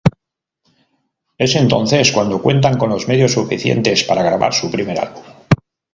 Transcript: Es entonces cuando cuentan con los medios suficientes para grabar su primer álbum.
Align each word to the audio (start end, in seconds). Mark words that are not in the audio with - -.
Es 1.37 1.53
entonces 1.55 2.11
cuando 2.11 2.41
cuentan 2.41 2.75
con 2.75 2.89
los 2.89 3.07
medios 3.07 3.33
suficientes 3.33 4.03
para 4.03 4.23
grabar 4.23 4.51
su 4.51 4.71
primer 4.71 4.99
álbum. 4.99 5.23